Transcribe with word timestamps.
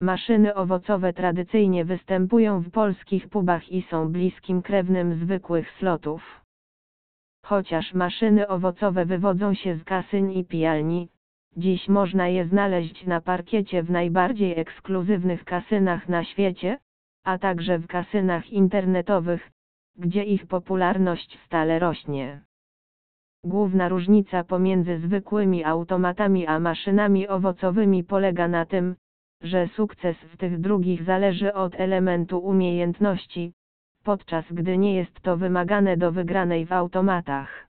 Maszyny 0.00 0.54
owocowe 0.54 1.12
tradycyjnie 1.12 1.84
występują 1.84 2.60
w 2.60 2.70
polskich 2.70 3.28
pubach 3.28 3.72
i 3.72 3.82
są 3.82 4.12
bliskim 4.12 4.62
krewnym 4.62 5.14
zwykłych 5.14 5.70
slotów. 5.70 6.44
Chociaż 7.44 7.94
maszyny 7.94 8.48
owocowe 8.48 9.04
wywodzą 9.04 9.54
się 9.54 9.76
z 9.76 9.84
kasyń 9.84 10.32
i 10.32 10.44
pijalni, 10.44 11.08
dziś 11.56 11.88
można 11.88 12.28
je 12.28 12.48
znaleźć 12.48 13.06
na 13.06 13.20
parkiecie 13.20 13.82
w 13.82 13.90
najbardziej 13.90 14.58
ekskluzywnych 14.60 15.44
kasynach 15.44 16.08
na 16.08 16.24
świecie, 16.24 16.78
a 17.24 17.38
także 17.38 17.78
w 17.78 17.86
kasynach 17.86 18.50
internetowych, 18.50 19.50
gdzie 19.96 20.24
ich 20.24 20.46
popularność 20.46 21.38
stale 21.46 21.78
rośnie. 21.78 22.40
Główna 23.44 23.88
różnica 23.88 24.44
pomiędzy 24.44 24.98
zwykłymi 24.98 25.64
automatami 25.64 26.46
a 26.46 26.60
maszynami 26.60 27.28
owocowymi 27.28 28.04
polega 28.04 28.48
na 28.48 28.66
tym, 28.66 28.96
że 29.42 29.68
sukces 29.68 30.16
w 30.16 30.36
tych 30.36 30.60
drugich 30.60 31.04
zależy 31.04 31.54
od 31.54 31.80
elementu 31.80 32.38
umiejętności, 32.38 33.52
podczas 34.04 34.44
gdy 34.50 34.78
nie 34.78 34.94
jest 34.94 35.20
to 35.20 35.36
wymagane 35.36 35.96
do 35.96 36.12
wygranej 36.12 36.66
w 36.66 36.72
automatach. 36.72 37.68